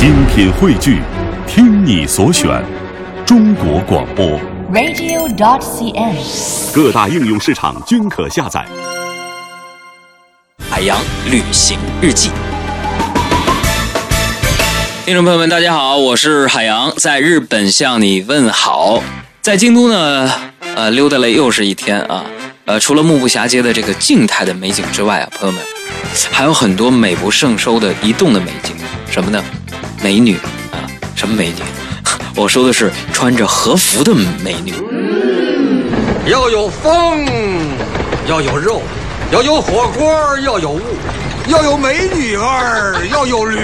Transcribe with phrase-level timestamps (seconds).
[0.00, 1.02] 精品汇聚，
[1.46, 2.64] 听你所选，
[3.26, 4.40] 中国广播。
[4.72, 6.72] radio dot cn，。
[6.72, 8.66] 各大应用市场均可下载。
[10.70, 10.98] 海洋
[11.30, 12.30] 旅行日记。
[15.04, 19.02] 听众朋友们，大家好，我是海洋，在日本向你问好。
[19.42, 20.32] 在京都呢，
[20.76, 22.24] 呃，溜达了又是一天啊。
[22.64, 25.62] 呃，除了目不暇接的这个静态的美景之外啊，朋友们，
[26.30, 28.74] 还有很多美不胜收的移动的美景。
[29.10, 29.44] 什么呢？
[30.02, 30.36] 美女
[30.72, 30.80] 啊，
[31.14, 31.62] 什么美女？
[32.34, 34.72] 我说的是穿着和服的美女。
[36.26, 37.26] 要有风，
[38.26, 38.80] 要有肉，
[39.30, 40.80] 要有火锅，要有雾，
[41.48, 43.58] 要有美女儿，要有驴。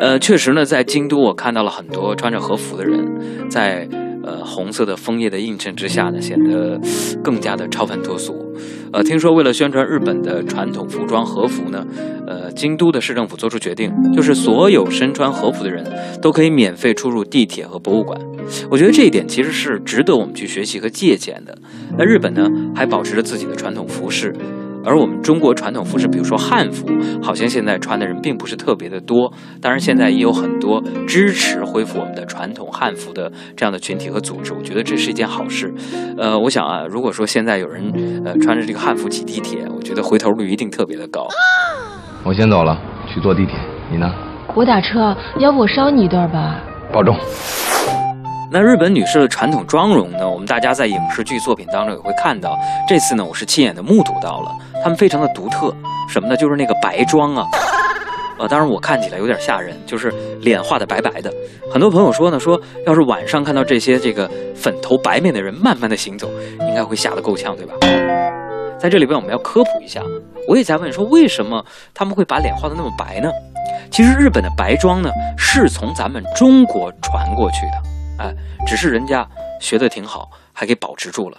[0.00, 3.86] 呃，确实呢，在京都我看到了很多穿着和服的人，在
[4.24, 6.80] 呃红色的枫叶的映衬之下呢，显得
[7.22, 8.34] 更加的超凡脱俗。
[8.92, 11.86] 呃，听说为了宣传日本的传统服装和服呢，
[12.26, 15.82] 呃，京都的市政府做出决定，就是所有身穿和服的人
[16.20, 18.20] 都可以免费出入地铁和博物馆。
[18.70, 21.56] 我觉得这一点其实是值得我们去学习和借鉴的。
[21.96, 24.34] 那日本呢，还保持着自己的传统服饰。
[24.84, 26.86] 而我们中国传统服饰，比如说汉服，
[27.22, 29.32] 好像现在穿的人并不是特别的多。
[29.60, 35.72] 当然，现在也有很多支持恢复我们的传统汉服的这样的群体和组织，我觉得这是一件好事。
[36.18, 41.26] 呃，我想啊，如果说现在有人呃穿着这个汉服挤地铁，我觉得回头率一定特别的高。
[42.24, 42.78] 我先走了，
[43.12, 43.54] 去坐地铁。
[43.90, 44.12] 你呢？
[44.54, 46.60] 我打车，要不我捎你一段吧？
[46.92, 47.16] 保重。
[48.52, 50.28] 那日本女士的传统妆容呢？
[50.28, 52.54] 我们大家在影视剧作品当中也会看到。
[52.86, 55.74] 这次呢，我是亲眼的目睹到了，她们非常的独特。
[56.06, 56.36] 什么呢？
[56.36, 57.46] 就是那个白妆啊。
[58.38, 61.32] 呃，当然我看起来有点吓人，就是脸画的白白的。
[61.72, 66.28] 很多朋友说呢，说要是晚上看到这些这个粉头白面的人慢慢的行走，
[66.68, 67.72] 应该会吓得够呛，对吧？
[68.78, 70.02] 在这里边我们要科普一下，
[70.46, 71.64] 我也在问说，为什么
[71.94, 73.30] 他们会把脸画的那么白呢？
[73.90, 75.08] 其实日本的白妆呢，
[75.38, 77.91] 是从咱们中国传过去的。
[78.22, 78.32] 哎，
[78.64, 79.26] 只是人家
[79.60, 81.36] 学的挺好，还给保持住了。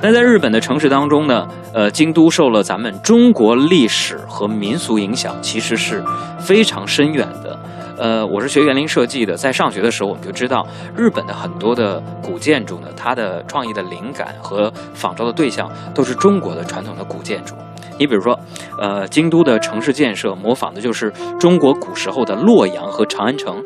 [0.00, 6.02] 那在日本的城市当中呢，呃，京都受了咱们中国历史和民俗影响，其实是
[6.38, 7.58] 非常深远的。
[8.00, 10.66] 呃，我是学园林设计的，在上学的时候我们就知道，
[10.96, 17.54] 日本的很多的古建筑呢，它的创意的灵感和仿照的对象都是中国的传统的古建筑。
[17.98, 18.40] 你比如说，
[18.78, 23.62] 呃，京都的城市建设模仿的就是中国古时候的洛阳和长安城。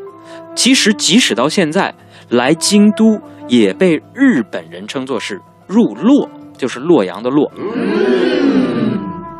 [0.57, 1.95] 其实，即使到现在，
[2.29, 6.29] 来京都也被日本人称作是入洛，
[6.59, 7.53] 就是洛阳的洛。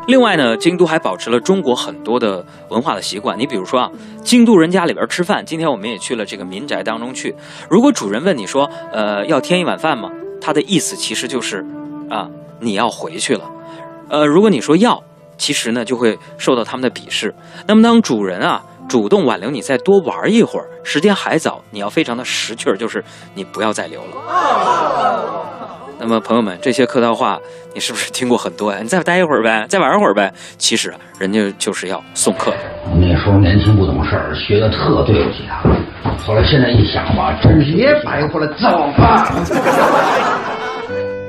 [0.07, 3.39] 另外呢，京都还保持了中国很多的文化的习惯。
[3.39, 3.91] 你比如说啊，
[4.23, 7.35] 京都人家里边吃饭，今天我们也去了这个民宅当中去。
[7.71, 10.11] 如果主人问你说，呃，要添一碗饭吗？
[10.41, 11.65] 他的意思其实就是，
[12.11, 12.29] 啊，
[12.61, 13.51] 你要回去了。
[14.11, 15.03] 呃，如果你说要，
[15.39, 17.35] 其实呢就会受到他们的鄙视。
[17.67, 23.03] 那么当主人啊主动挽留你再多玩一会儿，时间还早，你要非常的识趣，就是
[23.35, 24.17] 你不要再留了。
[25.99, 27.39] 那么朋友们，这些客套话
[27.75, 28.79] 你是不是听过很多呀？
[28.83, 30.33] 你再待一会儿呗，再玩一会儿呗。
[30.59, 32.57] 其实人家就是要送客的。
[32.97, 35.69] 那时候年轻不懂事儿，学的特对不起他。
[36.27, 40.34] 后来现在一想吧，真是别白活了，走吧。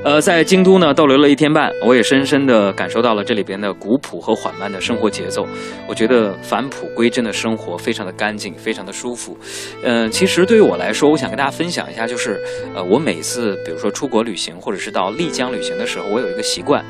[0.06, 5.48] 呃，在京都呢逗留了一天半，我也深深地感受到了这里边的古朴和缓慢的生活节奏。
[5.88, 9.36] 我觉得返璞归真的生活非常的干净，非常的舒服。
[9.84, 12.40] 呃，其实对于我来说，我想跟大家分享一下，就是
[12.76, 16.86] 呃，我每次比如说出国旅行，或者是到丽江旅行的时候，我有一个习惯。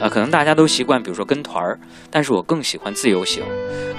[0.00, 1.78] 呃，可能大家都习惯，比如说跟团儿，
[2.10, 3.44] 但是我更喜欢自由行。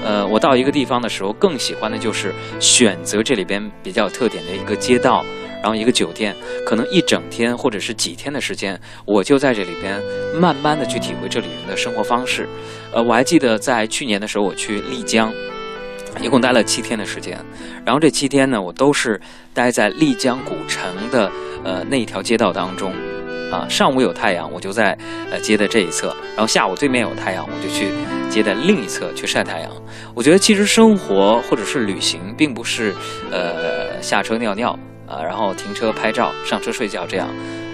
[0.03, 5.24] 呃，我到一个地方的时候，更喜欢的就是选择这里边比较有特点的一个街道。
[5.66, 10.00] 然后一个酒店，可能一整天或者是几天的时间，我就在这里边
[10.40, 12.48] 慢慢的去体会这里人的生活方式。
[12.94, 15.34] 呃，我还记得在去年的时候，我去丽江，
[16.22, 17.36] 一共待了七天的时间。
[17.84, 19.20] 然后这七天呢，我都是
[19.56, 21.31] 待在丽江古城的
[21.64, 22.94] 呃那一条街道当中。
[23.52, 24.96] 啊，上午有太阳，我就在
[25.32, 27.88] 呃街的这一侧；然后下午对面有太阳，我就去
[28.29, 29.72] 街的另一侧去晒太阳。
[30.14, 32.94] 我觉得其实生活或者是旅行，并不是
[33.32, 34.78] 呃下车尿尿。
[35.07, 37.28] 啊，然后停车拍照，上车睡觉，这样。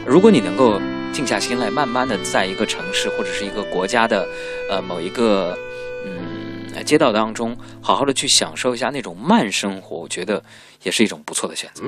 [0.06, 0.82] 如果你能够
[1.14, 4.28] 静下心来，慢慢的在一个城市或者是一个国家的，
[4.70, 5.58] 呃，某一个
[6.06, 10.44] 嗯街道当中，好好的去享受一下那种慢生活，我觉得
[10.84, 11.84] 也是一种不错的选择。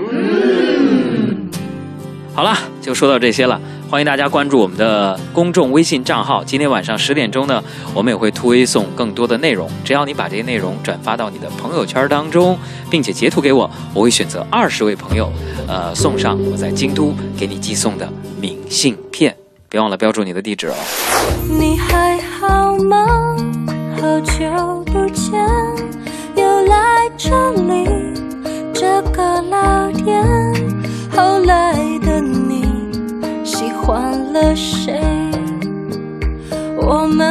[2.36, 3.60] 好了，就说到这些了。
[3.94, 6.44] 欢迎大家关注我们的公众微信账号。
[6.44, 7.64] 今天晚上十点钟呢，
[7.94, 9.70] 我们也会推送更多的内容。
[9.86, 12.58] 只要你把这些内容转发到你的朋友圈当中，
[12.90, 15.32] 并且截图给我，我会选择二十位朋友，
[15.68, 18.12] 呃，送上我在京都给你寄送的
[18.42, 19.38] 明信片。
[19.70, 20.74] 别忘了标注你的地址哦。
[21.48, 23.06] 你还好吗？
[24.02, 25.40] 好久不见，
[26.36, 27.88] 又来这里
[28.74, 30.26] 这个老店。
[31.16, 31.73] 后来
[33.86, 34.98] 换了谁？
[36.78, 37.28] 我们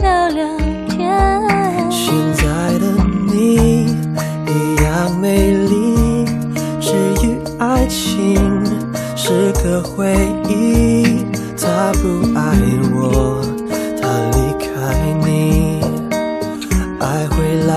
[0.00, 0.44] 聊聊
[0.88, 1.08] 天。
[1.88, 2.42] 现在
[2.80, 2.86] 的
[3.32, 3.86] 你
[4.48, 6.26] 一样美丽，
[6.80, 6.92] 至
[7.24, 8.34] 于爱情
[9.14, 10.12] 是个回
[10.48, 11.24] 忆，
[11.56, 12.58] 他不爱
[12.92, 13.40] 我，
[14.00, 14.66] 他离开
[15.24, 15.80] 你，
[16.98, 17.70] 爱回来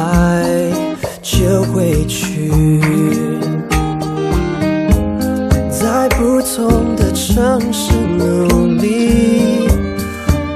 [1.22, 2.50] 就回去，
[5.70, 6.85] 在不同。
[7.28, 9.68] 尝试努力，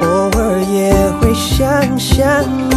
[0.01, 2.68] 偶尔也会想想你。